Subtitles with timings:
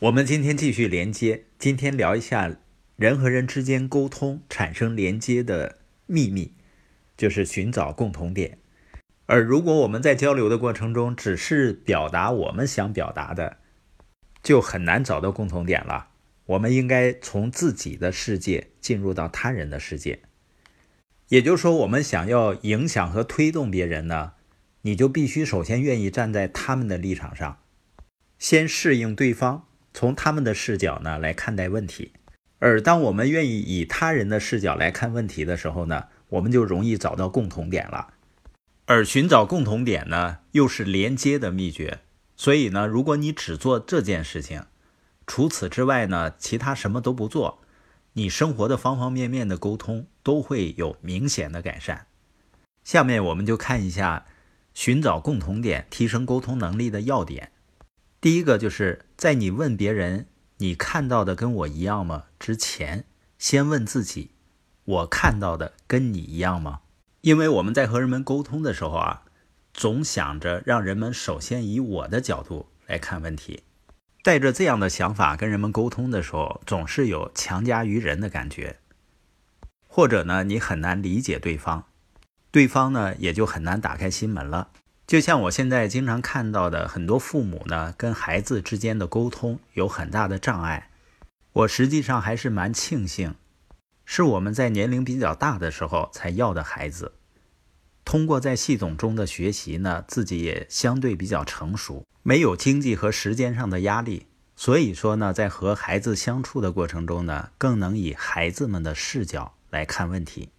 [0.00, 2.56] 我们今天继续连接，今天聊一下
[2.94, 6.52] 人和人之间沟通产生连接的秘密，
[7.16, 8.58] 就是寻找共同点。
[9.26, 13.56] 而如果我们在交流的过程中只是表达我们想表达的，
[14.40, 16.10] 就很难找到共同点了。
[16.46, 20.20] 我们应该从自己的世界进入到他人的世界，
[21.30, 24.34] 也就是说，我们想要影响和推动别人呢，
[24.82, 27.58] 你就必须首先愿意站在他们的立场上，
[28.38, 29.64] 先适应对方。
[29.92, 32.12] 从他们的视角呢来看待问题，
[32.58, 38.14] 而当我们愿意以他人的视角来看问题的时候呢，我们就容易找到共同点了。
[38.86, 42.00] 而寻找共同点呢，又是连接的秘诀。
[42.36, 44.64] 所以呢，如果你只做这件事情，
[45.26, 47.60] 除此之外呢，其他什么都不做，
[48.12, 52.06] 你生活的方方面面的沟通都会有明显的改善。
[52.84, 54.24] 下面我们就看一下
[54.72, 57.52] 寻找共同点、提升沟通能力的要点。
[58.20, 60.26] 第一个就是在你问别人
[60.58, 63.04] “你看到的跟我一样吗”之前，
[63.38, 64.32] 先问自己
[64.84, 66.80] ：“我看到的跟你一样吗？”
[67.22, 69.22] 因为我们在和人们沟通的时候啊，
[69.72, 73.62] 总想着让人们首先以我的角度来看问题，
[74.24, 78.78] 带着这样的想法跟人们沟通的时候，总是有强加于人的感觉，
[79.86, 81.84] 或者呢，你很难理解对方，
[82.50, 84.70] 对方呢也就很难打开心门了。
[85.08, 90.90] 就像我现在经常看到的，很多父母呢跟孩子之间的沟通有很大的障碍。
[91.54, 93.34] 我实际上还是蛮庆幸，
[94.04, 97.12] 是我们在年龄比较大的时候才要的孩子。
[98.04, 110.50] 通过在系统中的学习呢，自己也相对比较成熟，没有经济和时间上的压力，所以说呢，在和孩子相处的过程中呢，更能以孩子们的视角来看问题。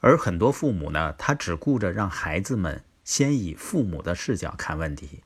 [0.00, 2.82] 而很多父母呢，他只顾着让孩子们。
[3.04, 5.22] 先以父母的视角看问题，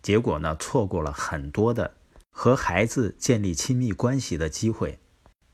[0.00, 1.96] 结果呢，错过了很多的
[2.30, 4.98] 和孩子建立亲密关系的机会。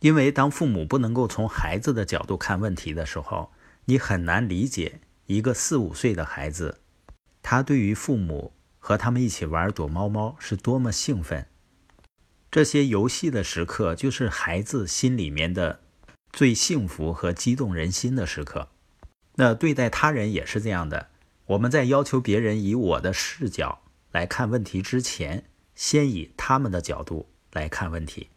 [0.01, 3.51] 因为当父母不能够从孩子的角度看问题的时候，
[3.87, 6.81] 你很难理解一个四五岁的孩子，
[7.43, 11.47] 他对于父母和他们一起玩躲猫猫是多么兴奋。
[12.51, 15.81] 这些游戏的时刻，就是孩子心里面的
[16.31, 18.69] 最幸福和激动人心的时刻。
[19.37, 21.09] 那对待他人也是这样的。
[21.47, 23.83] 我们在要求别人以我的视角
[24.13, 25.45] 来看问题之前，
[25.75, 28.31] 先以他们的角度来看问题。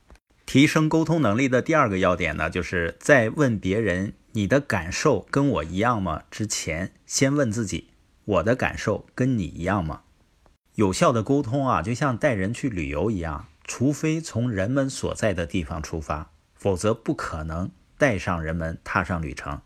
[0.46, 7.92] 提升沟通能力的第二个要点呢，就是在问别人“你的感受跟我一样吗”之前，先问自己
[8.26, 10.02] ：“我的感受跟你一样吗？”
[10.76, 19.62] 有效的沟通啊，就像带人去旅游一样，除非从人们所在的地方出发，否则不可能带上人们踏上旅程。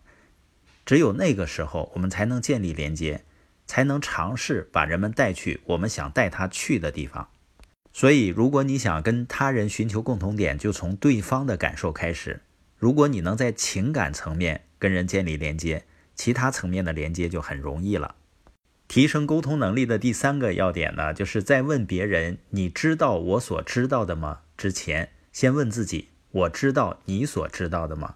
[0.86, 3.24] 只有那个时候，我们才能建立连接。
[3.72, 7.30] 才能尝试把人们带去我们想带他去的地方。
[7.94, 12.42] 所以，如果你想跟他人寻求共同点，就从对方的感受开始。
[12.78, 18.16] 如果你能在情感层面跟人建立连接，其他层面的连接就很容易了。
[18.90, 28.16] 提升沟通能力的第三个要点呢，就是在问别人“你知道我所知道的吗”之前，先问自己：“我知道你所知道的吗？”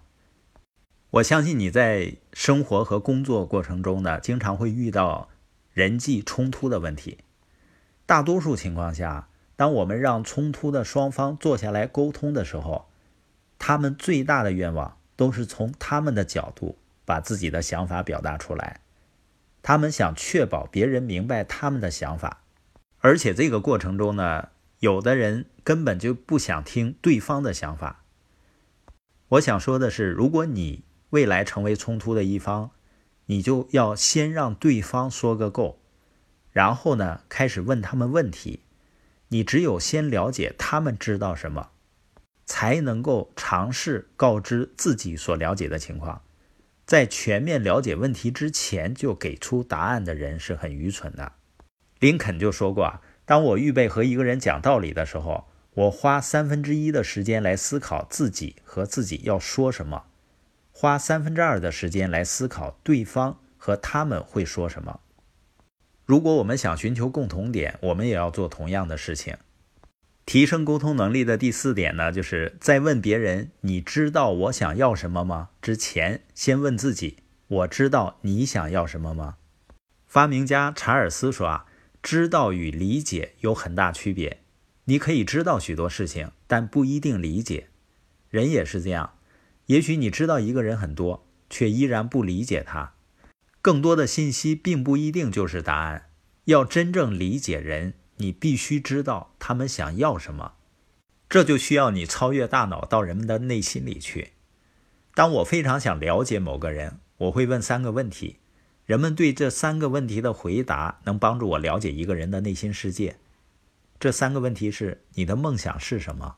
[1.12, 5.30] 我相信你在生活和工作过程中呢，经常会遇到。
[5.76, 7.18] 人际冲突的问题，
[8.06, 12.88] 大多数情况下，当我们让冲突的双方坐下来沟通的时候，
[13.58, 18.80] 他们最大的愿望都是从他们的角度把自己的想法表达出来。
[19.62, 22.40] 他们想确保别人明白他们的想法，
[23.00, 24.48] 而且这个过程中呢，
[24.78, 28.02] 有的人根本就不想听对方的想法。
[29.28, 32.70] 我想说的是，如果你未来成为冲突的一方，
[33.26, 35.78] 你就要先让对方说个够，
[36.50, 38.60] 然后呢，开始问他们问题。
[39.28, 41.70] 你只有先了解他们知道什么，
[42.44, 46.22] 才能够尝试告知自己所了解的情况。
[46.86, 51.32] 在全面了解问题之前就给出答案的人是很愚蠢的。
[51.98, 60.04] 林肯就说过啊，当我预备和一个人讲道理的时候，我花三分之一的时间来思考自己和自己要说什么。
[60.78, 65.00] 花三分之二的时间来思考对方和他们会说什么。
[66.04, 69.38] 如果我们想寻求共同点，我们也要做同样的事情。
[70.26, 79.36] 提升沟通能力的第四点呢，就是在问别人“你知道我想要什么吗”之前，先问自己：“我知道你想要什么吗？”
[80.06, 81.64] 发明家查尔斯说：“啊，
[82.02, 84.40] 知道与理解有很大区别。
[84.84, 87.68] 你可以知道许多事情，但不一定理解。
[88.28, 89.14] 人也是这样。”
[89.66, 92.94] 也许你知道一个人很多，却依然不理解他。
[93.60, 96.10] 更多的信息并不一定就是答案。
[96.44, 100.52] 要真正理解人，你必须知道他们想要什么。
[101.28, 104.34] 这就需要你超越大脑，到人们的内心里去。
[105.12, 108.36] 当我非常想了解某个人，我会问三个问题，
[108.84, 113.16] 人们对这三个问题的回答能帮助我了解一个人的内心世界。
[113.98, 116.36] 这三个问题是：你的梦想是什么？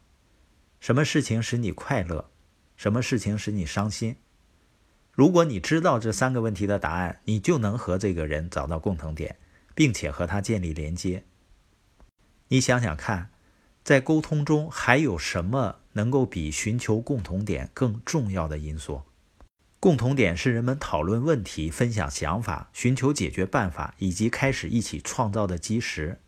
[0.80, 2.30] 什么事情使你快乐？
[2.78, 4.16] 什么事情使你伤心？
[5.12, 9.36] 如果你知道这三个问题的答案，你就能和这个人找到共同点，
[9.74, 11.24] 并且和他建立连接。
[12.46, 13.30] 你想想看，
[13.82, 19.02] 在沟通中还有什么能够比寻求共同点更重要的因素？
[19.80, 26.20] 共同点是人们讨论问题、分享想法、寻求解决办法以及开始一起创造的基石。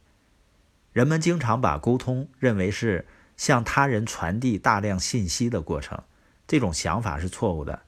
[0.93, 3.07] 人们经常把沟通认为是
[3.37, 6.03] 向他人传递大量信息的过程，
[6.51, 7.83] 这种想法是错误的。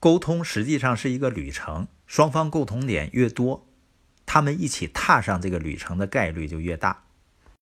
[0.00, 3.68] 沟通实际上是一个旅程，双方共同点越多，
[4.26, 7.04] 他们一起踏上这个旅程的概率就越大。